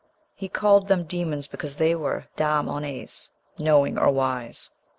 He 0.35 0.49
called 0.49 0.87
them 0.87 1.03
demons 1.03 1.45
because 1.45 1.75
they 1.77 1.93
were 1.93 2.25
dah'mones 2.35 3.29
(knowing 3.59 3.99
or 3.99 4.09
wise)." 4.09 4.71